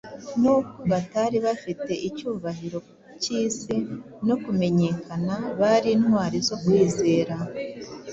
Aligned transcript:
Nubwo 0.41 0.79
batari 0.91 1.37
bafite 1.45 1.91
icyubahiro 2.07 2.79
cy’isi 3.21 3.75
no 4.27 4.35
kumenyekana, 4.43 5.33
bari 5.59 5.89
intwari 5.97 6.37
zo 6.47 6.55
kwizera. 6.63 7.35